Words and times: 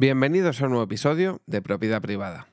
Bienvenidos 0.00 0.62
a 0.62 0.66
un 0.66 0.70
nuevo 0.70 0.84
episodio 0.84 1.42
de 1.46 1.60
Propiedad 1.60 2.00
Privada. 2.00 2.46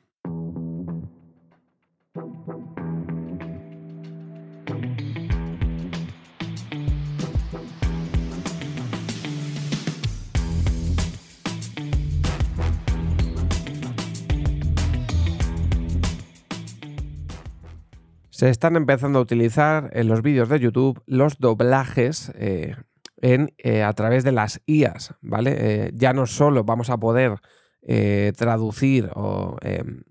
Se 18.31 18.49
están 18.49 18.75
empezando 18.75 19.19
a 19.19 19.21
utilizar 19.21 19.91
en 19.93 20.07
los 20.07 20.23
vídeos 20.23 20.49
de 20.49 20.59
YouTube 20.59 20.99
los 21.05 21.37
doblajes 21.37 22.31
eh, 22.33 22.75
en, 23.17 23.53
eh, 23.57 23.83
a 23.83 23.93
través 23.93 24.23
de 24.23 24.31
las 24.31 24.61
IAS, 24.65 25.15
¿vale? 25.21 25.55
Eh, 25.57 25.91
ya 25.93 26.13
no 26.13 26.25
solo 26.25 26.63
vamos 26.63 26.89
a 26.89 26.97
poder 26.97 27.35
traducir 28.35 29.11
o 29.13 29.57
em, 29.61 30.01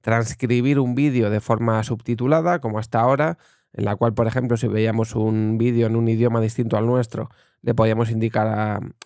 transcribir 0.00 0.78
un 0.78 0.94
vídeo 0.94 1.28
de 1.28 1.40
forma 1.40 1.82
subtitulada, 1.82 2.58
como 2.60 2.78
hasta 2.78 3.00
ahora, 3.00 3.36
en 3.74 3.84
la 3.84 3.96
cual, 3.96 4.14
por 4.14 4.26
ejemplo, 4.26 4.56
si 4.56 4.66
veíamos 4.66 5.14
un 5.14 5.58
vídeo 5.58 5.86
en 5.86 5.96
un 5.96 6.08
idioma 6.08 6.40
distinto 6.40 6.78
al 6.78 6.86
nuestro, 6.86 7.28
le 7.60 7.74
podíamos 7.74 8.10
indicar 8.10 8.46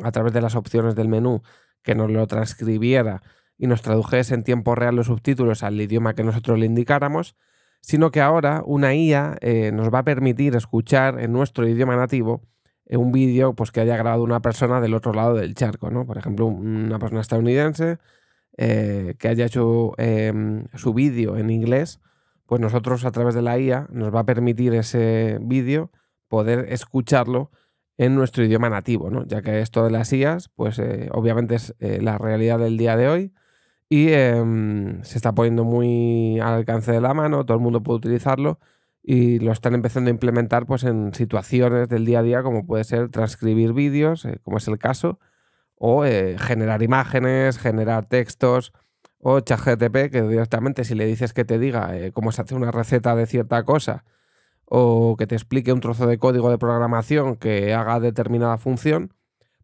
a, 0.01 0.13
través 0.13 0.33
de 0.33 0.41
las 0.41 0.55
opciones 0.55 0.95
del 0.95 1.09
menú 1.09 1.43
que 1.83 1.97
nos 1.97 2.13
lo 2.13 2.25
transcribiera 2.29 3.23
y 3.59 3.67
nos 3.67 3.83
tradujese 3.83 4.35
en 4.35 4.45
tiempo 4.45 4.77
real 4.77 4.95
los 4.95 5.07
subtítulos 5.07 5.65
al 5.65 5.81
idioma 5.81 6.15
que 6.15 6.23
nosotros 6.23 6.61
le 6.61 6.67
indicáramos 6.67 7.35
sino 7.83 8.13
que 8.13 8.21
ahora 8.21 8.63
una 8.65 8.95
IA 8.95 9.37
eh, 9.41 9.73
nos 9.73 9.93
va 9.93 10.01
a 10.01 10.05
permitir 10.05 10.55
escuchar 10.57 11.19
en 11.21 11.33
nuestro 11.33 11.67
idioma 11.69 11.97
nativo 11.97 12.41
eh, 12.41 12.62
un 12.97 13.13
vídeo 13.13 13.55
pues, 13.55 13.71
que 13.71 13.81
haya 13.81 13.97
grabado 13.97 14.23
una 14.23 14.41
persona 14.41 14.81
del 14.81 14.95
otro 14.95 15.13
lado 15.13 15.35
del 15.35 15.55
charco, 15.55 15.91
¿no? 15.91 16.07
Por 16.07 16.19
ejemplo, 16.19 16.47
una 16.47 16.99
persona 16.99 17.21
estadounidense 17.21 17.99
eh, 18.57 19.15
que 19.19 19.29
haya 19.29 19.47
hecho 19.47 19.93
em, 19.99 20.67
su 20.75 20.95
vídeo 20.95 21.37
en 21.37 21.51
inglés, 21.51 22.01
pues 22.47 22.61
nosotros 22.61 23.05
a 23.05 23.11
través 23.11 23.35
de 23.35 23.43
la 23.43 23.59
IA 23.59 23.89
nos 23.91 24.15
va 24.15 24.21
a 24.21 24.27
permitir 24.27 24.75
ese 24.75 25.39
vídeo 25.41 25.91
poder 26.29 26.67
escucharlo 26.71 27.51
en 27.99 28.15
nuestro 28.15 28.45
idioma 28.45 28.71
nativo, 28.71 29.11
¿no? 29.11 29.27
Ya 29.27 29.43
que 29.43 29.61
esto 29.61 29.85
de 29.85 29.91
las 29.91 30.13
IAs, 30.13 30.49
pues 30.49 30.81
obviamente 31.13 31.55
es 31.57 31.75
la 31.79 32.19
realidad 32.19 32.59
del 32.59 32.77
día 32.77 32.97
de 32.97 33.09
hoy 33.09 33.33
y 33.93 34.11
em, 34.13 35.03
se 35.05 35.19
está 35.19 35.35
poniendo 35.35 35.65
muy 35.65 36.41
al 36.41 36.55
alcance 36.55 36.93
de 36.93 37.01
la 37.03 37.13
mano, 37.13 37.45
todo 37.45 37.59
el 37.59 37.63
mundo 37.63 37.83
puede 37.83 37.99
utilizarlo 37.99 38.59
y 39.03 39.41
lo 39.41 39.53
están 39.53 39.75
empezando 39.75 40.09
a 40.09 40.13
implementar 40.13 40.67
pues, 40.67 40.85
en 40.85 41.15
situaciones 41.15 41.89
del 41.89 42.05
día 42.05 42.21
a 42.21 42.23
día 42.23 42.43
como 42.43 42.67
puede 42.67 42.85
ser 42.85 43.09
transcribir 43.09 43.73
vídeos, 43.73 44.25
eh, 44.25 44.39
como 44.43 44.59
es 44.59 44.69
el 44.69 44.79
caso, 44.79 45.19
o 45.77 46.05
eh, 46.05 46.37
generar 46.39 46.83
imágenes, 46.83 47.59
generar 47.59 48.07
textos, 48.07 48.73
o 49.19 49.41
ChatGTP, 49.41 50.11
que 50.11 50.23
directamente 50.23 50.85
si 50.85 50.95
le 50.95 51.07
dices 51.07 51.33
que 51.33 51.45
te 51.45 51.59
diga 51.59 51.97
eh, 51.97 52.13
cómo 52.13 52.33
se 52.33 52.43
hace 52.43 52.55
una 52.55 52.71
receta 52.71 53.15
de 53.17 53.27
cierta 53.27 53.63
cosa, 53.65 54.05
o 54.65 55.17
que 55.17 55.27
te 55.27 55.35
explique 55.35 55.73
un 55.73 55.81
trozo 55.81 56.07
de 56.07 56.19
código 56.19 56.51
de 56.51 56.59
programación 56.59 57.37
que 57.37 57.75
haga 57.75 58.01
determinada 58.01 58.59
función, 58.59 59.15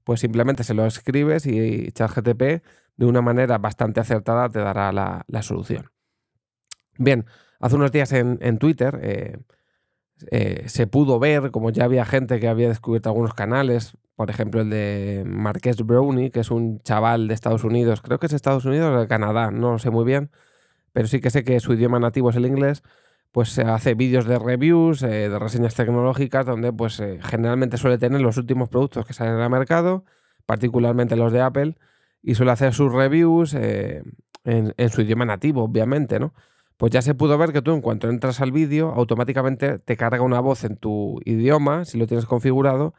pues 0.05 0.21
simplemente 0.21 0.65
se 0.65 0.75
lo 0.75 0.87
escribes 0.87 1.47
y 1.47 1.93
ChatGTP 1.93 2.63
de 2.97 3.07
una 3.07 3.23
manera 3.23 3.59
bastante 3.59 4.01
acertada 4.01 4.49
te 4.49 4.59
dará 4.59 4.93
la, 4.93 5.43
solución. 5.43 5.91
Bien, 6.99 7.27
hace 7.61 7.77
unos 7.77 7.93
días 7.93 8.13
en, 8.13 8.59
Twitter 8.59 9.01
eh, 9.03 9.39
eh, 10.31 10.65
se 10.67 10.87
pudo 10.87 11.19
ver, 11.19 11.51
como 11.51 11.71
ya 11.71 11.85
había 11.85 12.05
gente 12.05 12.41
que 12.41 12.49
había 12.49 12.69
descubierto 12.69 13.09
algunos 13.09 13.35
canales, 13.35 13.97
por 14.17 14.31
ejemplo 14.31 14.61
el 14.61 14.71
de 14.71 15.23
Marques 15.27 15.77
Brownie, 15.85 16.31
que 16.31 16.41
es 16.41 16.51
un 16.51 16.81
chaval 16.81 17.29
de 17.29 17.35
Estados 17.35 17.65
Unidos, 17.65 18.01
creo 18.03 18.19
que 18.19 18.27
es 18.27 18.33
Estados 18.33 18.65
Unidos 18.65 18.95
o 18.95 19.01
de 19.01 19.07
Canadá, 19.07 19.51
no 19.51 19.73
lo 19.73 19.79
sé 19.79 19.91
muy 19.91 20.05
bien, 20.05 20.31
pero 20.93 21.07
sí 21.07 21.21
que 21.21 21.31
sé 21.31 21.45
que 21.45 21.61
su 21.61 21.73
idioma 21.75 22.01
nativo 22.01 22.31
es 22.31 22.37
el 22.37 22.47
inglés, 22.47 22.83
pues 23.31 23.51
se 23.51 23.63
hace 23.63 23.95
vídeos 23.95 24.27
de 24.27 24.39
reviews, 24.39 25.03
eh, 25.03 25.29
de 25.29 25.39
reseñas 25.39 25.75
tecnológicas, 25.75 26.47
donde 26.47 26.73
pues 26.73 27.03
generalmente 27.23 27.77
suele 27.77 27.99
tener 27.99 28.21
los 28.21 28.39
últimos 28.39 28.69
productos 28.69 29.07
que 29.07 29.13
salen 29.13 29.35
al 29.35 29.51
mercado, 29.51 30.05
particularmente 30.47 31.15
los 31.15 31.33
de 31.33 31.43
Apple, 31.43 31.77
y 32.23 32.35
suele 32.35 32.53
hacer 32.53 32.75
sus 32.75 32.93
reviews 32.93 33.55
en, 33.55 34.15
su 34.91 35.03
idioma 35.03 35.25
nativo, 35.27 35.63
obviamente, 35.63 36.19
¿no? 36.19 36.35
Pues 36.79 36.93
ya 36.93 37.03
se 37.03 37.15
pudo 37.15 37.37
ver 37.37 37.53
que 37.53 37.61
tú 37.61 37.75
en 37.75 37.81
cuanto 37.81 38.09
entras 38.09 38.41
al 38.41 38.53
vídeo, 38.53 38.93
automáticamente 38.95 39.81
te 39.81 39.97
carga 39.97 40.23
una 40.23 40.39
voz 40.39 40.63
en 40.63 40.77
tu 40.77 41.21
idioma, 41.25 41.85
si 41.85 41.99
lo 41.99 42.07
tienes 42.07 42.25
configurado, 42.25 42.95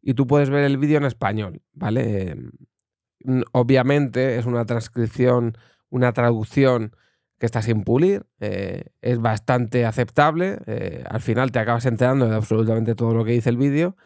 y 0.00 0.14
tú 0.14 0.28
puedes 0.28 0.50
ver 0.50 0.62
el 0.64 0.78
vídeo 0.78 0.98
en 0.98 1.04
español, 1.04 1.60
¿vale? 1.72 2.30
Em, 2.30 2.52
obviamente 3.52 4.38
es 4.38 4.46
una 4.46 4.64
transcripción, 4.66 5.58
una 5.90 6.12
traducción 6.12 6.94
que 7.38 7.46
está 7.46 7.60
sin 7.60 7.82
pulir, 7.82 8.24
eh, 8.38 8.84
es 9.02 9.18
bastante 9.18 9.84
aceptable, 9.84 10.58
eh, 10.66 11.04
al 11.10 11.20
final 11.20 11.50
te 11.50 11.58
acabas 11.58 11.86
enterando 11.86 12.28
de 12.28 12.36
absolutamente 12.36 12.94
todo 12.94 13.14
lo 13.14 13.24
que 13.24 13.32
dice 13.32 13.50
el 13.50 13.56
vídeo, 13.56 13.96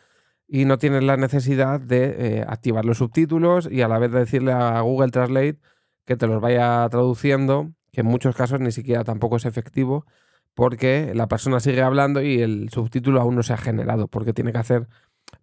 y 0.47 0.65
no 0.65 0.79
tienes 0.79 1.05
la 1.05 1.19
necesidad 1.19 1.81
de 1.81 2.39
eh, 2.39 2.45
activar 2.49 2.87
los 2.87 2.99
subtítulos 2.99 3.69
y 3.71 3.83
a 3.83 3.89
la 3.89 3.99
vez 3.99 4.11
de 4.11 4.21
decirle 4.21 4.53
a 4.53 4.81
Google 4.81 5.11
Translate 5.11 5.59
que 6.07 6.17
te 6.17 6.27
los 6.27 6.41
vaya 6.41 6.89
traduciendo, 6.89 7.75
que 7.93 8.03
en 8.03 8.07
muchos 8.07 8.37
casos 8.37 8.61
ni 8.61 8.73
siquiera 8.73 9.05
tampoco 9.05 9.37
es 9.37 9.45
efectivo 9.45 10.07
porque 10.55 11.13
la 11.15 11.29
persona 11.29 11.61
sigue 11.61 11.83
hablando 11.83 12.21
y 12.21 12.41
el 12.41 12.69
subtítulo 12.71 13.21
aún 13.21 13.37
no 13.37 13.43
se 13.43 13.53
ha 13.53 13.59
generado 13.59 14.09
porque 14.09 14.33
tiene 14.33 14.53
que 14.53 14.59
hacer 14.59 14.89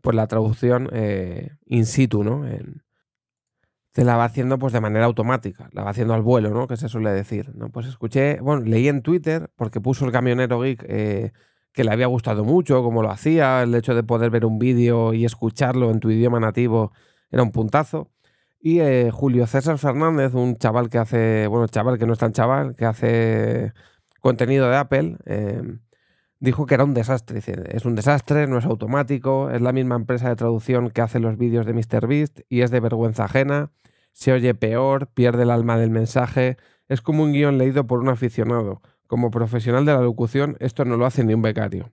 pues 0.02 0.16
la 0.16 0.28
traducción 0.28 0.90
eh, 0.92 1.56
in 1.66 1.86
situ, 1.86 2.24
¿no? 2.24 2.44
te 3.96 4.04
la 4.04 4.18
va 4.18 4.26
haciendo 4.26 4.60
pues 4.60 4.74
de 4.74 4.82
manera 4.82 5.06
automática, 5.06 5.70
la 5.72 5.84
va 5.84 5.92
haciendo 5.92 6.14
al 6.14 6.22
vuelo, 6.22 6.50
¿no? 6.50 6.68
Que 6.68 6.76
se 6.76 6.90
suele 6.90 7.12
decir, 7.12 7.56
¿no? 7.56 7.70
Pues 7.70 7.86
escuché, 7.86 8.42
bueno, 8.42 8.62
leí 8.66 8.90
en 8.90 9.02
Twitter 9.02 9.50
porque 9.56 9.80
puso 9.80 10.04
el 10.06 10.12
camionero 10.12 10.60
geek 10.60 10.84
eh, 10.86 11.32
que 11.72 11.86
le 11.86 11.92
había 11.92 12.08
gustado 12.08 12.44
mucho, 12.44 12.84
cómo 12.84 13.02
lo 13.02 13.10
hacía, 13.10 13.64
el 13.64 13.74
hecho 13.74 13.96
de 13.96 14.04
poder 14.04 14.32
ver 14.32 14.46
un 14.46 14.60
vídeo 14.60 15.14
y 15.14 15.24
escucharlo 15.24 15.92
en 15.92 16.02
tu 16.02 16.12
idioma 16.12 16.42
nativo 16.42 16.92
era 17.32 17.42
un 17.42 17.54
puntazo. 17.54 18.12
Y 18.66 18.80
eh, 18.80 19.12
Julio 19.12 19.46
César 19.46 19.78
Fernández, 19.78 20.34
un 20.34 20.58
chaval 20.58 20.90
que 20.90 20.98
hace, 20.98 21.46
bueno, 21.46 21.68
chaval 21.68 22.00
que 22.00 22.08
no 22.08 22.14
es 22.14 22.20
tan 22.20 22.34
chaval, 22.34 22.76
que 22.76 22.86
hace 22.86 23.74
contenido 24.22 24.68
de 24.68 24.76
Apple, 24.76 25.18
em, 25.26 25.82
dijo 26.40 26.66
que 26.66 26.74
era 26.74 26.84
un 26.84 26.96
desastre. 26.96 27.42
es 27.70 27.86
un 27.86 27.94
desastre, 27.94 28.48
no 28.48 28.58
es 28.58 28.66
automático, 28.66 29.52
es 29.52 29.62
la 29.62 29.72
misma 29.72 29.96
empresa 29.96 30.30
de 30.30 30.36
traducción 30.36 30.90
que 30.90 31.02
hace 31.02 31.20
los 31.20 31.38
vídeos 31.38 31.68
de 31.68 31.74
MrBeast 31.74 32.40
y 32.50 32.62
es 32.62 32.72
de 32.72 32.80
vergüenza 32.80 33.26
ajena, 33.26 33.72
se 34.14 34.34
oye 34.34 34.56
peor, 34.56 35.10
pierde 35.14 35.44
el 35.44 35.52
alma 35.52 35.78
del 35.78 35.92
mensaje, 35.92 36.58
es 36.88 37.02
como 37.04 37.22
un 37.22 37.34
guion 37.34 37.60
leído 37.60 37.86
por 37.86 38.00
un 38.00 38.10
aficionado. 38.10 38.82
Como 39.06 39.30
profesional 39.30 39.86
de 39.86 39.94
la 39.94 40.02
locución, 40.02 40.58
esto 40.60 40.86
no 40.86 40.98
lo 40.98 41.06
hace 41.06 41.24
ni 41.24 41.36
un 41.36 41.44
becario. 41.44 41.92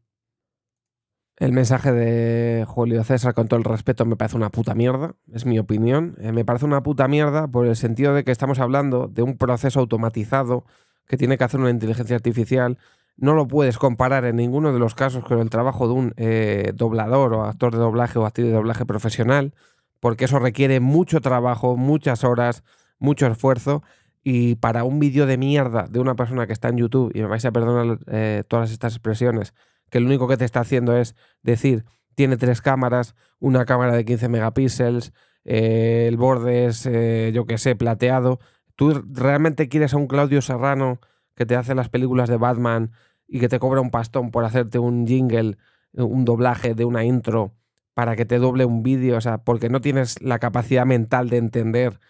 El 1.42 1.50
mensaje 1.50 1.90
de 1.90 2.64
Julio 2.68 3.02
César, 3.02 3.34
con 3.34 3.48
todo 3.48 3.58
el 3.58 3.64
respeto, 3.64 4.04
me 4.04 4.14
parece 4.14 4.36
una 4.36 4.50
puta 4.50 4.76
mierda, 4.76 5.16
es 5.32 5.44
mi 5.44 5.58
opinión. 5.58 6.14
Eh, 6.20 6.30
me 6.30 6.44
parece 6.44 6.66
una 6.66 6.84
puta 6.84 7.08
mierda 7.08 7.48
por 7.48 7.66
el 7.66 7.74
sentido 7.74 8.14
de 8.14 8.22
que 8.22 8.30
estamos 8.30 8.60
hablando 8.60 9.08
de 9.08 9.22
un 9.22 9.36
proceso 9.36 9.80
automatizado 9.80 10.64
que 11.08 11.16
tiene 11.16 11.36
que 11.36 11.42
hacer 11.42 11.58
una 11.58 11.70
inteligencia 11.70 12.14
artificial. 12.14 12.78
No 13.16 13.34
lo 13.34 13.48
puedes 13.48 13.76
comparar 13.76 14.24
en 14.24 14.36
ninguno 14.36 14.72
de 14.72 14.78
los 14.78 14.94
casos 14.94 15.24
con 15.24 15.40
el 15.40 15.50
trabajo 15.50 15.88
de 15.88 15.94
un 15.94 16.14
eh, 16.16 16.70
doblador 16.76 17.34
o 17.34 17.42
actor 17.42 17.72
de 17.72 17.78
doblaje 17.78 18.20
o 18.20 18.24
actriz 18.24 18.46
de 18.46 18.52
doblaje 18.52 18.86
profesional, 18.86 19.52
porque 19.98 20.26
eso 20.26 20.38
requiere 20.38 20.78
mucho 20.78 21.20
trabajo, 21.20 21.76
muchas 21.76 22.22
horas, 22.22 22.62
mucho 23.00 23.26
esfuerzo 23.26 23.82
y 24.22 24.54
para 24.54 24.84
un 24.84 25.00
vídeo 25.00 25.26
de 25.26 25.38
mierda 25.38 25.88
de 25.90 25.98
una 25.98 26.14
persona 26.14 26.46
que 26.46 26.52
está 26.52 26.68
en 26.68 26.76
YouTube, 26.76 27.10
y 27.16 27.20
me 27.20 27.26
vais 27.26 27.44
a 27.44 27.50
perdonar 27.50 27.98
eh, 28.06 28.44
todas 28.46 28.70
estas 28.70 28.92
expresiones, 28.92 29.54
que 29.92 30.00
lo 30.00 30.06
único 30.06 30.26
que 30.26 30.38
te 30.38 30.46
está 30.46 30.60
haciendo 30.60 30.96
es 30.96 31.14
decir, 31.42 31.84
tiene 32.14 32.38
tres 32.38 32.62
cámaras, 32.62 33.14
una 33.38 33.66
cámara 33.66 33.94
de 33.94 34.06
15 34.06 34.28
megapíxeles, 34.30 35.12
eh, 35.44 36.06
el 36.08 36.16
borde 36.16 36.64
es, 36.64 36.86
eh, 36.86 37.30
yo 37.34 37.44
que 37.44 37.58
sé, 37.58 37.76
plateado. 37.76 38.40
¿Tú 38.74 39.04
realmente 39.12 39.68
quieres 39.68 39.92
a 39.92 39.98
un 39.98 40.06
Claudio 40.06 40.40
Serrano 40.40 40.98
que 41.34 41.44
te 41.44 41.56
hace 41.56 41.74
las 41.74 41.90
películas 41.90 42.30
de 42.30 42.38
Batman 42.38 42.92
y 43.28 43.38
que 43.38 43.50
te 43.50 43.58
cobra 43.58 43.82
un 43.82 43.90
pastón 43.90 44.30
por 44.30 44.46
hacerte 44.46 44.78
un 44.78 45.06
jingle, 45.06 45.58
un 45.92 46.24
doblaje 46.24 46.74
de 46.74 46.86
una 46.86 47.04
intro 47.04 47.52
para 47.92 48.16
que 48.16 48.24
te 48.24 48.38
doble 48.38 48.64
un 48.64 48.82
vídeo? 48.82 49.18
O 49.18 49.20
sea, 49.20 49.44
porque 49.44 49.68
no 49.68 49.82
tienes 49.82 50.22
la 50.22 50.38
capacidad 50.38 50.86
mental 50.86 51.28
de 51.28 51.36
entender 51.36 52.00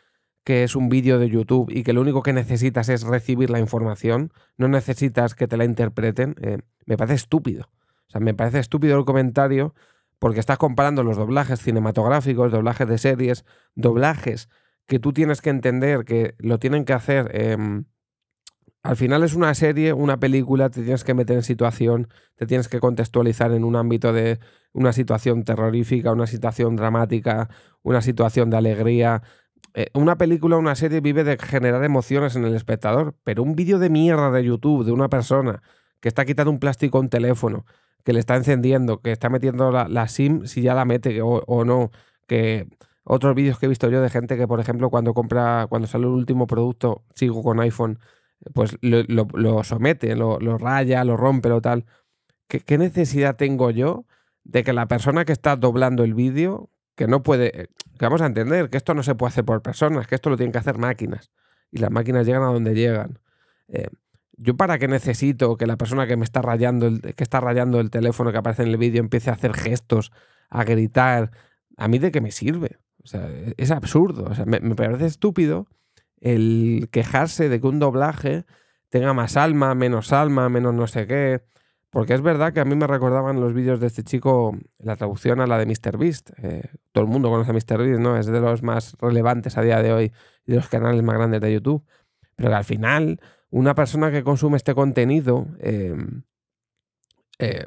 que 0.44 0.64
es 0.64 0.74
un 0.74 0.88
vídeo 0.88 1.18
de 1.18 1.28
YouTube 1.28 1.70
y 1.70 1.82
que 1.84 1.92
lo 1.92 2.00
único 2.00 2.22
que 2.22 2.32
necesitas 2.32 2.88
es 2.88 3.02
recibir 3.02 3.50
la 3.50 3.60
información, 3.60 4.32
no 4.56 4.68
necesitas 4.68 5.34
que 5.34 5.46
te 5.46 5.56
la 5.56 5.64
interpreten, 5.64 6.34
eh, 6.40 6.58
me 6.84 6.96
parece 6.96 7.14
estúpido. 7.14 7.70
O 8.08 8.10
sea, 8.10 8.20
me 8.20 8.34
parece 8.34 8.58
estúpido 8.58 8.98
el 8.98 9.04
comentario 9.04 9.74
porque 10.18 10.40
estás 10.40 10.58
comparando 10.58 11.02
los 11.02 11.16
doblajes 11.16 11.60
cinematográficos, 11.60 12.52
doblajes 12.52 12.88
de 12.88 12.98
series, 12.98 13.44
doblajes 13.74 14.48
que 14.86 14.98
tú 14.98 15.12
tienes 15.12 15.40
que 15.40 15.50
entender 15.50 16.04
que 16.04 16.34
lo 16.38 16.58
tienen 16.58 16.84
que 16.84 16.92
hacer. 16.92 17.30
Em, 17.34 17.84
al 18.82 18.96
final 18.96 19.22
es 19.22 19.34
una 19.34 19.54
serie, 19.54 19.92
una 19.92 20.18
película, 20.18 20.68
te 20.70 20.82
tienes 20.82 21.04
que 21.04 21.14
meter 21.14 21.36
en 21.36 21.42
situación, 21.42 22.08
te 22.36 22.46
tienes 22.46 22.68
que 22.68 22.80
contextualizar 22.80 23.52
en 23.52 23.64
un 23.64 23.76
ámbito 23.76 24.12
de 24.12 24.40
una 24.72 24.92
situación 24.92 25.44
terrorífica, 25.44 26.12
una 26.12 26.26
situación 26.26 26.76
dramática, 26.76 27.48
una 27.82 28.02
situación 28.02 28.50
de 28.50 28.56
alegría, 28.56 29.22
eh, 29.74 29.86
una 29.94 30.16
película 30.18 30.56
una 30.56 30.74
serie 30.74 31.00
vive 31.00 31.24
de 31.24 31.38
generar 31.38 31.82
emociones 31.84 32.36
en 32.36 32.44
el 32.44 32.54
espectador, 32.54 33.14
pero 33.24 33.42
un 33.42 33.56
vídeo 33.56 33.78
de 33.78 33.88
mierda 33.90 34.30
de 34.30 34.44
YouTube 34.44 34.84
de 34.84 34.92
una 34.92 35.08
persona 35.08 35.62
que 36.00 36.08
está 36.08 36.24
quitando 36.24 36.50
un 36.50 36.58
plástico 36.58 36.98
a 36.98 37.00
un 37.00 37.08
teléfono, 37.08 37.64
que 38.04 38.12
le 38.12 38.20
está 38.20 38.36
encendiendo, 38.36 39.00
que 39.00 39.12
está 39.12 39.30
metiendo 39.30 39.70
la, 39.70 40.08
SIM 40.08 40.46
si 40.46 40.62
ya 40.62 40.74
la 40.74 40.84
mete 40.84 41.20
o, 41.22 41.64
no, 41.64 41.90
que 42.26 42.66
otros 43.04 43.34
vídeos 43.34 43.58
que 43.58 43.66
he 43.66 43.68
visto 43.68 43.88
yo 43.88 44.02
de 44.02 44.10
gente 44.10 44.36
que, 44.36 44.46
por 44.46 44.60
ejemplo, 44.60 44.90
cuando 44.90 45.14
compra, 45.14 45.66
cuando 45.68 45.88
sale 45.88 46.04
el 46.04 46.10
último 46.12 46.46
producto, 46.46 47.04
sigo 47.14 47.42
con 47.42 47.60
iPhone, 47.60 47.98
pues 48.52 48.76
lo, 48.80 49.64
somete, 49.64 50.16
lo, 50.16 50.38
raya, 50.58 51.04
lo 51.04 51.16
rompe, 51.16 51.48
lo 51.48 51.60
tal. 51.60 51.86
¿Qué, 52.48 52.78
necesidad 52.78 53.36
tengo 53.36 53.70
yo 53.70 54.04
de 54.44 54.64
que 54.64 54.72
la 54.72 54.86
persona 54.86 55.24
que 55.24 55.32
está 55.32 55.56
doblando 55.56 56.04
el 56.04 56.14
vídeo, 56.14 56.68
que 56.96 57.06
no 57.06 57.22
puede, 57.22 57.70
vamos 58.06 58.22
a 58.22 58.26
entender 58.26 58.70
que 58.70 58.76
esto 58.76 58.94
no 58.94 59.02
se 59.02 59.14
puede 59.14 59.28
hacer 59.30 59.44
por 59.44 59.62
personas, 59.62 60.06
que 60.06 60.14
esto 60.14 60.30
lo 60.30 60.36
tienen 60.36 60.52
que 60.52 60.58
hacer 60.58 60.78
máquinas, 60.78 61.30
y 61.70 61.78
las 61.78 61.90
máquinas 61.90 62.26
llegan 62.26 62.42
a 62.42 62.46
donde 62.46 62.74
llegan. 62.74 63.18
Eh, 63.68 63.88
yo 64.36 64.56
para 64.56 64.78
qué 64.78 64.88
necesito 64.88 65.56
que 65.56 65.66
la 65.66 65.76
persona 65.76 66.06
que 66.06 66.16
me 66.16 66.24
está 66.24 66.42
rayando, 66.42 66.86
el, 66.86 67.00
que 67.00 67.22
está 67.22 67.40
rayando 67.40 67.80
el 67.80 67.90
teléfono 67.90 68.32
que 68.32 68.38
aparece 68.38 68.62
en 68.62 68.68
el 68.68 68.76
vídeo 68.76 69.00
empiece 69.00 69.30
a 69.30 69.34
hacer 69.34 69.54
gestos, 69.54 70.12
a 70.50 70.64
gritar, 70.64 71.30
a 71.76 71.88
mí 71.88 71.98
de 71.98 72.10
qué 72.10 72.20
me 72.20 72.30
sirve. 72.30 72.78
O 73.04 73.06
sea, 73.06 73.28
es 73.56 73.70
absurdo. 73.70 74.30
Me 74.46 74.74
parece 74.74 75.06
estúpido 75.06 75.66
el 76.20 76.88
quejarse 76.90 77.48
de 77.48 77.60
que 77.60 77.66
un 77.66 77.78
doblaje 77.78 78.44
tenga 78.88 79.12
más 79.12 79.36
alma, 79.36 79.74
menos 79.74 80.12
alma, 80.12 80.48
menos 80.48 80.74
no 80.74 80.86
sé 80.86 81.06
qué. 81.06 81.42
Porque 81.92 82.14
es 82.14 82.22
verdad 82.22 82.54
que 82.54 82.60
a 82.60 82.64
mí 82.64 82.74
me 82.74 82.86
recordaban 82.86 83.38
los 83.38 83.52
vídeos 83.52 83.78
de 83.78 83.86
este 83.86 84.02
chico, 84.02 84.56
la 84.78 84.96
traducción 84.96 85.40
a 85.40 85.46
la 85.46 85.58
de 85.58 85.66
MrBeast. 85.66 86.30
Eh, 86.42 86.70
todo 86.90 87.04
el 87.04 87.10
mundo 87.10 87.28
conoce 87.28 87.50
a 87.50 87.52
MrBeast, 87.52 88.00
¿no? 88.00 88.16
Es 88.16 88.24
de 88.24 88.40
los 88.40 88.62
más 88.62 88.96
relevantes 88.98 89.58
a 89.58 89.62
día 89.62 89.82
de 89.82 89.92
hoy 89.92 90.12
y 90.46 90.52
de 90.52 90.56
los 90.56 90.68
canales 90.68 91.02
más 91.02 91.16
grandes 91.16 91.42
de 91.42 91.52
YouTube. 91.52 91.84
Pero 92.34 92.48
que 92.48 92.54
al 92.54 92.64
final, 92.64 93.20
una 93.50 93.74
persona 93.74 94.10
que 94.10 94.24
consume 94.24 94.56
este 94.56 94.74
contenido, 94.74 95.48
em, 95.58 96.22
eh, 97.38 97.66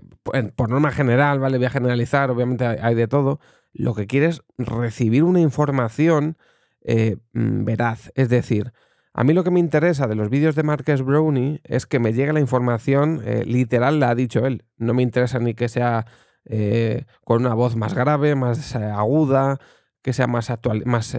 por 0.55 0.69
norma 0.71 0.89
general, 0.89 1.37
¿vale? 1.37 1.57
Voy 1.57 1.67
a 1.67 1.69
generalizar, 1.69 2.31
obviamente 2.31 2.65
hay 2.65 2.95
de 2.95 3.07
todo, 3.07 3.39
lo 3.73 3.93
que 3.93 4.07
quiere 4.07 4.25
es 4.25 4.41
recibir 4.57 5.23
una 5.23 5.39
información 5.39 6.35
eh, 6.81 7.17
mm, 7.33 7.63
veraz. 7.63 8.11
Es 8.15 8.29
decir, 8.29 8.73
a 9.17 9.23
mí 9.23 9.33
lo 9.33 9.45
que 9.45 9.51
me 9.51 9.61
interesa 9.61 10.07
de 10.07 10.15
los 10.15 10.29
vídeos 10.29 10.55
de 10.55 10.63
Marques 10.63 11.01
Brownie 11.01 11.61
es 11.63 11.85
que 11.85 11.99
me 11.99 12.11
llegue 12.11 12.33
la 12.33 12.41
información 12.41 13.21
eh, 13.23 13.45
literal, 13.45 14.01
la 14.01 14.09
ha 14.09 14.15
dicho 14.15 14.45
él. 14.45 14.65
No 14.75 14.93
me 14.93 15.03
interesa 15.03 15.39
ni 15.39 15.53
que 15.53 15.69
sea 15.69 16.05
eh, 16.43 17.05
con 17.23 17.45
una 17.45 17.53
voz 17.53 17.77
más 17.77 17.93
grave, 17.93 18.35
más 18.35 18.75
aguda, 18.75 19.57
que 20.01 20.11
sea 20.11 20.27
más, 20.27 20.49
actual, 20.49 20.83
más 20.85 21.17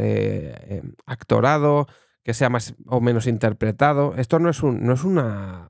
actorado, 1.06 1.86
que 2.22 2.34
sea 2.34 2.50
más 2.50 2.74
o 2.86 3.00
menos 3.00 3.26
interpretado. 3.26 4.14
Esto 4.16 4.38
no 4.40 4.50
es, 4.50 4.62
un, 4.62 4.84
no 4.84 4.92
es 4.92 5.02
una. 5.02 5.68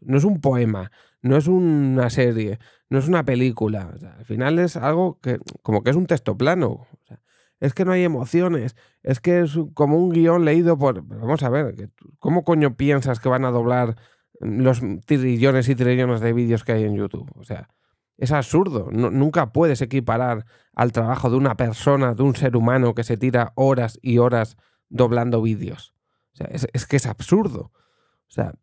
No 0.00 0.16
es 0.16 0.24
un 0.24 0.40
poema, 0.40 0.90
no 1.22 1.36
es 1.36 1.46
una 1.46 2.10
serie, 2.10 2.58
no 2.88 2.98
es 2.98 3.06
una 3.06 3.22
película. 3.22 3.92
al 4.18 4.24
final 4.24 4.58
es 4.58 4.76
algo 4.76 5.20
que 5.20 5.38
como 5.62 5.82
que 5.82 5.90
es 5.90 5.96
un 5.96 6.06
texto 6.06 6.36
plano 6.36 6.86
es 7.60 7.74
que 7.74 7.84
no 7.84 7.92
hay 7.92 8.02
emociones, 8.04 8.74
es 9.02 9.20
que 9.20 9.40
es 9.40 9.58
como 9.74 9.98
un 9.98 10.10
guion 10.10 10.44
leído 10.44 10.78
por... 10.78 11.02
Vamos 11.02 11.42
a 11.42 11.50
ver, 11.50 11.90
¿cómo 12.18 12.42
coño 12.42 12.76
piensas 12.76 13.20
que 13.20 13.28
van 13.28 13.44
a 13.44 13.50
doblar 13.50 13.96
los 14.40 14.80
trillones 15.04 15.68
y 15.68 15.74
trillones 15.74 16.20
de 16.20 16.32
vídeos 16.32 16.64
que 16.64 16.72
hay 16.72 16.84
en 16.84 16.96
YouTube? 16.96 17.30
O 17.36 17.44
sea, 17.44 17.68
es 18.16 18.32
absurdo. 18.32 18.88
nunca 18.90 19.52
puedes 19.52 19.82
equiparar 19.82 20.46
al 20.74 20.92
trabajo 20.92 21.30
de 21.30 21.36
una 21.36 21.56
persona, 21.56 22.14
de 22.14 22.22
un 22.22 22.34
ser 22.34 22.56
humano 22.56 22.94
que 22.94 23.04
se 23.04 23.16
tira 23.16 23.52
horas 23.56 23.98
y 24.02 24.18
horas 24.18 24.56
doblando 24.88 25.42
vídeos. 25.42 25.94
O 26.32 26.36
sea, 26.36 26.48
es, 26.48 26.86
que 26.86 26.96
es 26.96 27.06
absurdo. 27.06 27.72
O 28.28 28.32
sea, 28.32 28.54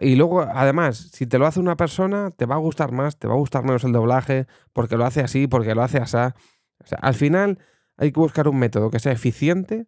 y 0.00 0.14
luego, 0.14 0.42
además, 0.42 1.10
si 1.12 1.26
te 1.26 1.38
lo 1.38 1.46
hace 1.46 1.58
una 1.58 1.76
persona, 1.76 2.30
te 2.30 2.46
va 2.46 2.54
a 2.54 2.58
gustar 2.58 2.92
más, 2.92 3.18
te 3.18 3.26
va 3.26 3.34
a 3.34 3.38
gustar 3.38 3.64
menos 3.64 3.84
el 3.84 3.92
doblaje, 3.92 4.46
porque 4.72 4.96
lo 4.96 5.04
hace 5.04 5.20
así, 5.20 5.48
porque 5.48 5.74
lo 5.74 5.82
hace 5.82 5.98
así. 5.98 6.16
O 6.16 6.86
sea, 6.86 6.98
al 7.00 7.14
final 7.14 7.58
hay 8.02 8.10
que 8.10 8.18
buscar 8.18 8.48
un 8.48 8.58
método 8.58 8.90
que 8.90 8.98
sea 8.98 9.12
eficiente, 9.12 9.86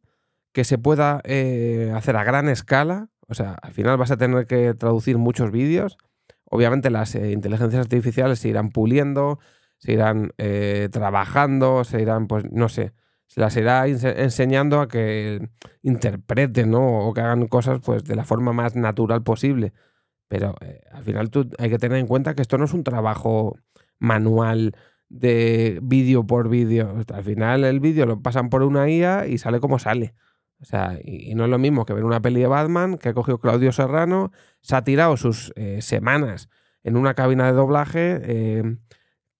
que 0.52 0.62
se 0.62 0.78
pueda 0.78 1.20
eh, 1.24 1.92
hacer 1.96 2.16
a 2.16 2.22
gran 2.22 2.48
escala. 2.48 3.08
O 3.26 3.34
sea, 3.34 3.54
al 3.60 3.72
final 3.72 3.96
vas 3.96 4.12
a 4.12 4.16
tener 4.16 4.46
que 4.46 4.72
traducir 4.74 5.18
muchos 5.18 5.50
vídeos. 5.50 5.98
Obviamente 6.44 6.90
las 6.90 7.16
eh, 7.16 7.32
inteligencias 7.32 7.80
artificiales 7.80 8.38
se 8.38 8.50
irán 8.50 8.70
puliendo, 8.70 9.40
se 9.78 9.94
irán 9.94 10.30
eh, 10.38 10.88
trabajando, 10.92 11.82
se 11.82 12.00
irán, 12.02 12.28
pues, 12.28 12.44
no 12.52 12.68
sé, 12.68 12.92
se 13.26 13.40
las 13.40 13.56
irá 13.56 13.88
enseñando 13.88 14.80
a 14.80 14.86
que 14.86 15.48
interpreten, 15.82 16.70
¿no? 16.70 17.08
O 17.08 17.14
que 17.14 17.20
hagan 17.20 17.48
cosas, 17.48 17.80
pues, 17.84 18.04
de 18.04 18.14
la 18.14 18.24
forma 18.24 18.52
más 18.52 18.76
natural 18.76 19.24
posible. 19.24 19.72
Pero 20.28 20.54
al 20.92 21.02
final 21.02 21.30
tú 21.30 21.50
hay 21.58 21.68
que 21.68 21.78
tener 21.78 21.98
en 21.98 22.06
cuenta 22.06 22.34
que 22.34 22.42
esto 22.42 22.58
no 22.58 22.66
es 22.66 22.74
un 22.74 22.84
trabajo 22.84 23.56
manual 23.98 24.76
de 25.14 25.78
vídeo 25.82 26.26
por 26.26 26.48
vídeo. 26.48 26.94
Al 27.12 27.24
final 27.24 27.64
el 27.64 27.80
vídeo 27.80 28.06
lo 28.06 28.20
pasan 28.20 28.50
por 28.50 28.62
una 28.62 28.88
IA 28.90 29.26
y 29.26 29.38
sale 29.38 29.60
como 29.60 29.78
sale. 29.78 30.14
O 30.60 30.64
sea, 30.64 30.98
y, 31.02 31.34
no 31.34 31.44
es 31.44 31.50
lo 31.50 31.58
mismo 31.58 31.84
que 31.84 31.94
ver 31.94 32.04
una 32.04 32.20
peli 32.20 32.40
de 32.40 32.46
Batman 32.46 32.98
que 32.98 33.10
ha 33.10 33.14
cogido 33.14 33.38
Claudio 33.38 33.70
Serrano, 33.72 34.32
se 34.60 34.76
ha 34.76 34.82
tirado 34.82 35.16
sus 35.16 35.52
eh, 35.56 35.82
semanas 35.82 36.48
en 36.82 36.96
una 36.96 37.14
cabina 37.14 37.46
de 37.46 37.52
doblaje, 37.52 38.20
eh, 38.22 38.76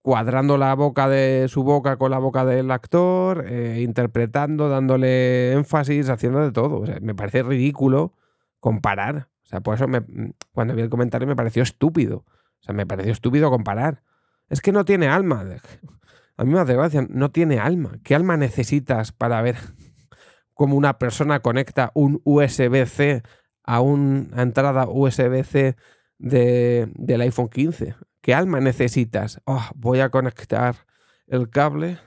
cuadrando 0.03 0.59
la 0.59 0.75
boca 0.75 1.09
de 1.09 1.47
su 1.49 1.65
boca 1.65 1.97
con 1.97 2.11
la 2.11 2.19
boca 2.19 2.45
del 2.45 2.71
actor, 2.71 3.45
eh, 3.49 3.81
interpretando, 3.83 4.69
dándole 4.69 5.53
énfasis, 5.53 6.09
haciendo 6.09 6.41
de 6.41 6.53
todo. 6.53 6.85
Me 7.01 7.15
parece 7.15 7.43
ridículo 7.43 8.13
comparar. 8.61 9.29
O 9.43 9.47
sea, 9.47 9.61
por 9.61 9.75
eso 9.75 9.89
me, 9.89 10.03
cuando 10.53 10.75
vi 10.75 10.83
el 10.83 10.91
comentario 10.91 11.27
me 11.27 11.37
pareció 11.37 11.63
estúpido. 11.63 12.19
O 12.61 12.63
sea, 12.63 12.75
me 12.75 12.87
pareció 12.87 13.13
estúpido 13.13 13.51
comparar. 13.51 14.03
Es 14.49 14.61
que 14.61 14.73
no 14.73 14.85
tiene 14.85 15.09
alma. 15.09 15.45
A 16.37 16.45
mí 16.45 16.53
me 16.53 16.61
hace 16.61 16.75
gracia, 16.75 17.07
no 17.09 17.31
tiene 17.31 17.59
alma. 17.59 17.99
¿Qué 18.03 18.15
alma 18.15 18.37
necesitas 18.37 19.13
para 19.13 19.41
ver 19.43 19.57
cómo 20.55 20.77
una 20.77 20.99
persona 20.99 21.41
conecta 21.41 21.91
un 21.95 22.21
USB-C 22.25 23.23
a 23.63 23.81
una 23.81 24.43
entrada 24.43 24.87
USB-C 24.89 25.77
de, 26.19 26.93
del 26.95 27.21
iPhone 27.23 27.49
15? 27.49 27.95
¿Qué 28.21 28.35
alma 28.35 28.61
necesitas? 28.61 29.41
Oh, 29.45 29.65
voy 29.75 30.01
a 30.01 30.11
conectar 30.11 30.87
el 31.27 31.51
cable. 31.51 31.99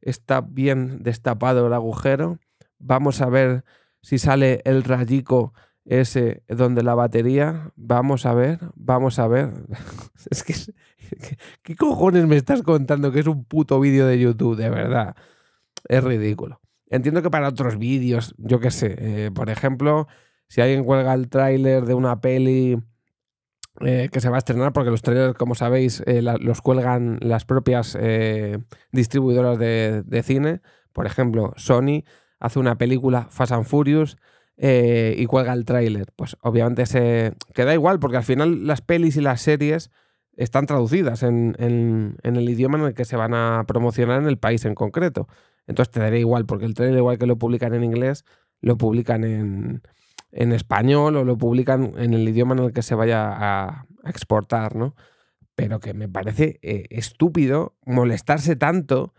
Está 0.00 0.40
bien 0.40 1.02
destapado 1.02 1.66
el 1.66 1.72
agujero. 1.72 2.38
Vamos 2.78 3.20
a 3.20 3.28
ver 3.28 3.64
si 4.02 4.18
sale 4.18 4.60
el 4.64 4.84
rayico 4.84 5.54
ese 5.84 6.42
donde 6.48 6.82
la 6.82 6.94
batería. 6.94 7.72
Vamos 7.76 8.26
a 8.26 8.34
ver, 8.34 8.58
vamos 8.74 9.18
a 9.18 9.26
ver. 9.26 9.52
es 10.30 10.42
que 10.42 10.54
¿Qué 11.62 11.76
cojones 11.76 12.26
me 12.26 12.36
estás 12.36 12.62
contando 12.62 13.12
que 13.12 13.20
es 13.20 13.26
un 13.26 13.44
puto 13.44 13.80
vídeo 13.80 14.06
de 14.06 14.18
YouTube? 14.18 14.56
De 14.56 14.70
verdad. 14.70 15.16
Es 15.88 16.02
ridículo. 16.02 16.60
Entiendo 16.88 17.22
que 17.22 17.30
para 17.30 17.48
otros 17.48 17.78
vídeos, 17.78 18.34
yo 18.38 18.60
qué 18.60 18.70
sé, 18.70 18.94
eh, 18.98 19.30
por 19.32 19.48
ejemplo, 19.48 20.08
si 20.48 20.60
alguien 20.60 20.84
cuelga 20.84 21.14
el 21.14 21.28
tráiler 21.30 21.86
de 21.86 21.94
una 21.94 22.20
peli 22.20 22.78
eh, 23.80 24.10
que 24.12 24.20
se 24.20 24.28
va 24.28 24.36
a 24.36 24.38
estrenar, 24.38 24.74
porque 24.74 24.90
los 24.90 25.00
trailers, 25.00 25.34
como 25.34 25.54
sabéis, 25.54 26.02
eh, 26.06 26.20
los 26.22 26.60
cuelgan 26.60 27.18
las 27.22 27.46
propias 27.46 27.98
distribuidoras 28.92 29.58
de, 29.58 30.02
de, 30.04 30.22
cine. 30.22 30.60
Por 30.92 31.06
ejemplo, 31.06 31.54
Sony 31.56 32.04
hace 32.38 32.58
una 32.58 32.76
película 32.76 33.26
Fast 33.30 33.52
and 33.52 33.64
Furious 33.64 34.18
y 34.56 35.26
cuelga 35.26 35.52
el 35.52 35.64
tráiler. 35.64 36.12
Pues 36.14 36.36
obviamente 36.42 36.86
se 36.86 37.34
queda 37.54 37.74
igual, 37.74 37.98
porque 37.98 38.18
al 38.18 38.24
final 38.24 38.66
las 38.66 38.80
pelis 38.80 39.16
y 39.16 39.20
las 39.20 39.40
series 39.40 39.90
están 40.36 40.66
traducidas 40.66 41.22
en, 41.22 41.56
el 42.22 42.48
idioma 42.48 42.78
en 42.78 42.84
el 42.84 42.94
que 42.94 43.04
se 43.04 43.16
van 43.16 43.34
a 43.34 43.64
promocionar 43.66 44.20
en 44.20 44.28
el 44.28 44.38
país 44.38 44.64
en 44.64 44.74
concreto. 44.74 45.28
Entonces 45.66 45.92
te 45.92 46.00
daré 46.00 46.20
igual, 46.20 46.46
porque 46.46 46.64
el 46.64 46.74
trailer, 46.74 46.98
igual 46.98 47.18
que 47.18 47.26
lo 47.26 47.36
publican 47.36 47.74
en 47.74 47.84
inglés, 47.84 48.24
lo 48.60 48.76
publican 48.76 49.24
en, 49.24 49.82
español 50.32 51.16
o 51.16 51.24
lo 51.24 51.36
publican 51.36 51.94
en 51.98 52.14
el 52.14 52.28
idioma 52.28 52.54
en 52.54 52.64
el 52.64 52.72
que 52.72 52.82
se 52.82 52.94
vaya 52.94 53.28
a, 53.30 53.86
exportar, 54.04 54.74
¿no? 54.74 54.96
Pero 55.54 55.78
que 55.78 55.94
me 55.94 56.08
parece 56.08 56.58
eh, 56.62 56.86
estúpido 56.90 57.76
molestarse 57.84 58.56
tanto 58.56 59.14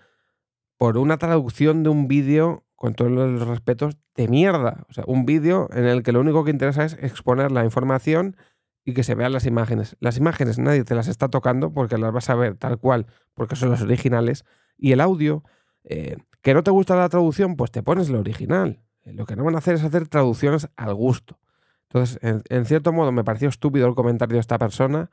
por 0.78 0.98
una 0.98 1.18
traducción 1.18 1.84
de 1.84 1.90
un 1.90 2.10
vídeo, 2.10 2.66
con 2.84 2.96
todos 2.96 3.10
los 3.12 3.48
respetos, 3.48 3.96
de 4.14 4.28
mierda. 4.28 4.86
O 4.90 4.94
sea, 4.94 5.06
un 5.08 5.26
vídeo 5.26 5.70
en 5.72 5.86
el 5.86 6.04
que 6.04 6.12
lo 6.12 6.20
único 6.20 6.44
que 6.44 6.52
interesa 6.52 6.84
es 6.84 6.96
exponer 6.96 7.50
la 7.50 7.64
información 7.64 8.36
y 8.84 8.94
que 8.94 9.04
se 9.04 9.16
vean 9.16 9.32
las 9.32 9.46
imágenes. 9.46 9.96
Las 10.02 10.18
imágenes 10.18 10.60
nadie 10.60 10.84
te 10.84 10.94
las 10.94 11.08
está 11.08 11.30
tocando 11.30 11.72
porque 11.72 11.98
las 11.98 12.12
vas 12.12 12.30
a 12.30 12.36
ver 12.36 12.58
tal 12.58 12.78
cual, 12.78 13.06
porque 13.36 13.56
son 13.56 13.72
las 13.72 13.82
originales. 13.84 14.44
Y 14.78 14.92
el 14.92 15.00
audio, 15.00 15.46
eh, 15.86 16.18
que 16.42 16.54
no 16.54 16.62
te 16.62 16.72
gusta 16.72 16.98
la 16.98 17.08
traducción, 17.08 17.56
pues 17.56 17.72
te 17.72 17.84
pones 17.84 18.10
lo 18.10 18.20
original. 18.20 18.82
Eh, 19.04 19.14
lo 19.14 19.26
que 19.26 19.38
no 19.38 19.46
van 19.46 19.56
a 19.56 19.60
hacer 19.60 19.76
es 19.76 19.84
hacer 19.86 20.10
traducciones 20.10 20.68
al 20.76 20.94
gusto. 20.94 21.40
Entonces, 21.84 22.20
en, 22.22 22.66
cierto 22.66 22.92
modo, 22.92 23.14
me 23.14 23.24
pareció 23.24 23.48
estúpido 23.48 23.88
el 23.88 23.96
comentario 23.96 24.36
de 24.36 24.42
esta 24.42 24.58
persona. 24.58 25.10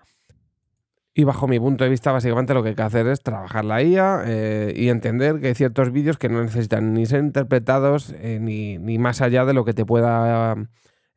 Y 1.20 1.24
bajo 1.24 1.46
mi 1.46 1.60
punto 1.60 1.84
de 1.84 1.90
vista, 1.90 2.12
básicamente 2.12 2.54
lo 2.54 2.62
que 2.62 2.70
hay 2.70 2.74
que 2.74 2.82
hacer 2.82 3.06
es 3.06 3.20
trabajar 3.20 3.62
la 3.66 3.82
IA 3.82 4.22
eh, 4.24 4.72
y 4.74 4.88
entender 4.88 5.38
que 5.38 5.48
hay 5.48 5.54
ciertos 5.54 5.92
vídeos 5.92 6.16
que 6.16 6.30
no 6.30 6.42
necesitan 6.42 6.94
ni 6.94 7.04
ser 7.04 7.20
interpretados 7.20 8.14
eh, 8.16 8.38
ni, 8.40 8.78
ni, 8.78 8.96
más 8.96 9.20
allá 9.20 9.44
de 9.44 9.52
lo 9.52 9.66
que 9.66 9.74
te 9.74 9.84
pueda 9.84 10.56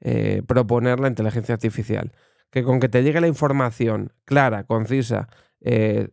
eh, 0.01 0.41
proponer 0.45 0.99
la 0.99 1.07
inteligencia 1.07 1.55
artificial. 1.55 2.11
Que 2.49 2.63
con 2.63 2.81
que 2.81 2.89
te 2.89 3.01
llegue 3.01 3.21
la 3.21 3.29
información 3.29 4.11
clara, 4.25 4.65
concisa, 4.65 5.29
que 5.61 6.09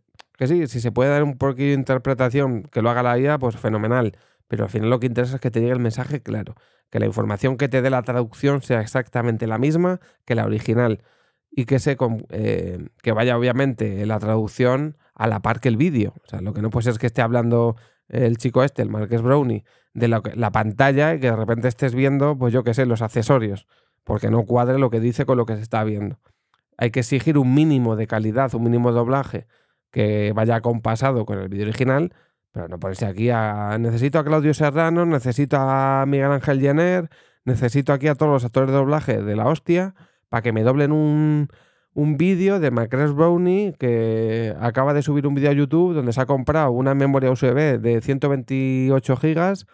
sí, 0.47 0.69
si 0.69 0.81
se 0.81 0.93
puede 0.93 1.11
dar 1.11 1.25
un 1.25 1.37
poquito 1.37 1.67
de 1.67 1.73
interpretación 1.73 2.63
que 2.63 2.83
lo 2.83 2.91
haga 2.91 3.03
la 3.03 3.19
IA, 3.19 3.39
pues 3.41 3.57
fenomenal. 3.57 4.17
Pero 4.47 4.63
al 4.65 4.71
final 4.71 4.89
lo 4.89 5.01
que 5.01 5.09
interesa 5.09 5.35
es 5.35 5.41
que 5.41 5.51
te 5.51 5.59
llegue 5.59 5.73
el 5.73 5.81
mensaje 5.81 6.23
claro, 6.23 6.55
que 6.91 7.01
la 7.01 7.07
información 7.07 7.57
que 7.57 7.69
te 7.69 7.83
dé 7.83 7.91
la 7.91 8.03
traducción 8.03 8.63
sea 8.63 8.83
exactamente 8.83 9.49
la 9.49 9.59
misma 9.59 9.99
que 10.25 10.37
la 10.37 10.47
original 10.47 11.03
y 11.51 11.65
que, 11.65 11.79
se, 11.79 11.97
eh, 12.31 12.89
que 13.03 13.13
vaya 13.13 13.37
obviamente 13.37 14.05
la 14.07 14.19
traducción 14.19 14.97
a 15.15 15.27
la 15.27 15.41
par 15.41 15.61
que 15.61 15.69
el 15.69 15.77
vídeo. 15.77 16.15
O 16.25 16.29
sea, 16.29 16.41
lo 16.41 16.53
que 16.53 16.63
no 16.63 16.71
puede 16.71 16.85
ser 16.85 16.93
es 16.93 16.99
que 16.99 17.07
esté 17.07 17.23
hablando 17.23 17.77
el 18.09 18.37
chico 18.39 18.63
este, 18.65 18.83
el 18.83 18.91
Marques 18.91 19.23
Brownie, 19.23 19.65
de 19.95 20.09
la, 20.09 20.23
la 20.35 20.53
pantalla 20.53 21.15
y 21.15 21.21
que 21.21 21.31
de 21.31 21.37
repente 21.37 21.69
estés 21.69 21.95
viendo, 21.95 22.37
pues 22.39 22.53
yo 22.53 22.63
qué 22.63 22.75
sé, 22.75 22.87
los 22.87 23.03
accesorios, 23.03 23.67
porque 24.05 24.31
no 24.31 24.45
cuadre 24.45 24.79
lo 24.79 24.91
que 24.91 25.01
dice 25.01 25.27
con 25.27 25.37
lo 25.37 25.47
que 25.47 25.57
se 25.57 25.63
está 25.63 25.83
viendo. 25.85 26.19
Hay 26.77 26.91
que 26.91 27.01
exigir 27.01 27.37
un 27.39 27.55
mínimo 27.55 27.97
de 27.97 28.07
calidad, 28.07 28.55
un 28.55 28.65
mínimo 28.65 28.91
de 28.91 28.95
doblaje 28.97 29.47
que 29.91 30.33
vaya 30.35 30.57
acompasado 30.57 31.27
con 31.27 31.39
el 31.39 31.49
vídeo 31.49 31.65
original, 31.65 32.15
pero 32.53 32.69
no 32.69 32.79
ponerse 32.79 33.07
aquí 33.07 33.31
a 33.31 33.77
necesito 33.79 34.19
a 34.19 34.25
Claudio 34.25 34.55
Serrano, 34.55 35.05
necesito 35.05 35.57
a 35.59 36.05
Miguel 36.07 36.33
Ángel 36.33 36.61
Jenner, 36.61 37.11
necesito 37.45 37.93
aquí 37.93 38.09
a 38.09 38.15
todos 38.15 38.33
los 38.33 38.45
actores 38.45 38.71
de 38.71 38.77
doblaje 38.77 39.23
de 39.23 39.37
la 39.37 39.47
hostia 39.47 39.95
para 40.31 40.43
que 40.43 40.53
me 40.53 40.63
doblen 40.63 40.93
un, 40.93 41.49
vídeo 42.17 42.61
de 42.61 42.71
Macrash 42.71 43.11
Brownie 43.11 43.75
que 43.79 44.55
acaba 44.59 44.95
de 44.95 45.03
subir 45.03 45.27
un 45.27 45.35
vídeo 45.35 45.51
a 45.51 45.53
YouTube 45.53 45.93
donde 45.93 46.15
se 46.15 46.21
ha 46.21 46.27
comprado 46.27 46.71
una 46.71 46.95
memoria 46.95 47.31
USB 47.31 47.79
de 47.79 48.01
128 48.01 49.17
gigas 49.17 49.67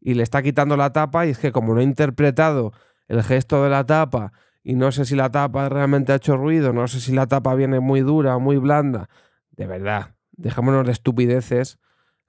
y 0.00 0.14
le 0.14 0.22
está 0.22 0.42
quitando 0.42 0.76
la 0.76 0.92
tapa 0.92 1.26
y 1.26 1.30
es 1.30 1.38
que 1.38 1.52
como 1.52 1.74
no 1.74 1.80
he 1.80 1.84
interpretado 1.84 2.72
el 3.08 3.22
gesto 3.22 3.62
de 3.62 3.68
la 3.68 3.84
tapa 3.84 4.32
y 4.62 4.74
no 4.74 4.90
sé 4.90 5.04
si 5.04 5.16
la 5.16 5.30
tapa 5.30 5.68
realmente 5.68 6.12
ha 6.12 6.16
hecho 6.16 6.36
ruido, 6.36 6.72
no 6.72 6.88
sé 6.88 7.00
si 7.00 7.12
la 7.12 7.26
tapa 7.26 7.54
viene 7.54 7.80
muy 7.80 8.00
dura 8.00 8.36
o 8.36 8.40
muy 8.40 8.56
blanda, 8.56 9.08
de 9.50 9.66
verdad, 9.66 10.14
dejémonos 10.32 10.86
de 10.86 10.92
estupideces, 10.92 11.78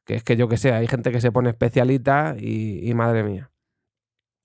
que 0.03 0.15
es 0.15 0.23
que 0.23 0.35
yo 0.35 0.47
que 0.47 0.57
sé, 0.57 0.73
hay 0.73 0.87
gente 0.87 1.11
que 1.11 1.21
se 1.21 1.31
pone 1.31 1.49
especialita 1.49 2.35
y, 2.37 2.87
y 2.87 2.93
madre 2.93 3.23
mía. 3.23 3.51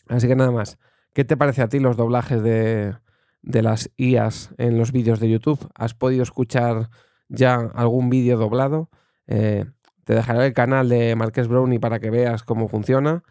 Así 0.08 0.26
que 0.26 0.36
nada 0.36 0.50
más, 0.50 0.78
¿qué 1.12 1.24
te 1.24 1.36
parece 1.36 1.62
a 1.62 1.68
ti 1.68 1.80
los 1.80 1.96
doblajes 1.96 2.42
de, 2.42 2.94
de 3.42 3.62
las 3.62 3.90
IAS 3.96 4.54
en 4.58 4.78
los 4.78 4.92
vídeos 4.92 5.20
de 5.20 5.28
YouTube. 5.28 5.68
¿Has 5.75 5.94
podido 5.94 6.22
escuchar 6.22 6.90
ya 7.28 7.54
algún 7.75 8.08
vídeo 8.08 8.38
doblado? 8.38 8.90
Eh, 9.26 9.66
te 10.04 10.14
dejaré 10.14 10.46
el 10.46 10.52
canal 10.52 10.88
de 10.88 11.14
Marques 11.16 11.49
Brownie 11.49 11.78
para 11.78 12.00
que 12.00 12.11
veas 12.11 12.42
cómo 12.42 12.68
funciona. 12.68 13.22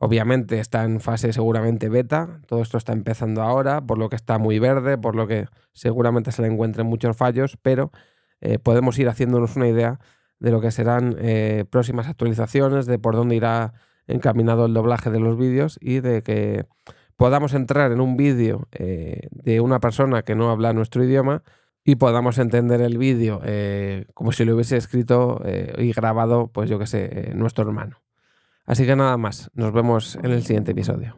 Obviamente 0.00 0.60
está 0.60 0.84
en 0.84 1.00
fase 1.00 1.32
seguramente 1.32 1.88
beta, 1.88 2.40
todo 2.46 2.62
esto 2.62 2.78
está 2.78 2.92
empezando 2.92 3.42
ahora, 3.42 3.80
por 3.80 3.98
lo 3.98 4.08
que 4.08 4.16
está 4.16 4.38
muy 4.38 4.60
verde, 4.60 4.96
por 4.96 5.16
lo 5.16 5.26
que 5.26 5.46
seguramente 5.72 6.30
se 6.30 6.42
le 6.42 6.48
encuentren 6.48 6.86
muchos 6.86 7.16
fallos, 7.16 7.58
pero 7.62 7.90
eh, 8.40 8.60
podemos 8.60 8.96
ir 8.98 9.08
haciéndonos 9.08 9.56
una 9.56 9.66
idea 9.66 9.98
de 10.38 10.52
lo 10.52 10.60
que 10.60 10.70
serán 10.70 11.16
eh, 11.18 11.64
próximas 11.68 12.06
actualizaciones, 12.06 12.86
de 12.86 13.00
por 13.00 13.16
dónde 13.16 13.34
irá 13.34 13.72
encaminado 14.06 14.66
el 14.66 14.74
doblaje 14.74 15.10
de 15.10 15.18
los 15.18 15.36
vídeos 15.36 15.78
y 15.80 15.98
de 15.98 16.22
que 16.22 16.66
podamos 17.18 17.52
entrar 17.52 17.90
en 17.90 18.00
un 18.00 18.16
vídeo 18.16 18.68
eh, 18.70 19.28
de 19.32 19.60
una 19.60 19.80
persona 19.80 20.22
que 20.22 20.36
no 20.36 20.50
habla 20.50 20.72
nuestro 20.72 21.02
idioma 21.02 21.42
y 21.84 21.96
podamos 21.96 22.38
entender 22.38 22.80
el 22.80 22.96
vídeo 22.96 23.40
eh, 23.44 24.06
como 24.14 24.30
si 24.30 24.44
lo 24.44 24.54
hubiese 24.54 24.76
escrito 24.76 25.42
eh, 25.44 25.74
y 25.78 25.92
grabado, 25.92 26.46
pues 26.46 26.70
yo 26.70 26.78
que 26.78 26.86
sé, 26.86 27.32
nuestro 27.34 27.64
hermano. 27.64 28.00
Así 28.66 28.86
que 28.86 28.94
nada 28.94 29.16
más, 29.16 29.50
nos 29.54 29.72
vemos 29.72 30.16
en 30.22 30.30
el 30.30 30.44
siguiente 30.44 30.70
episodio. 30.70 31.16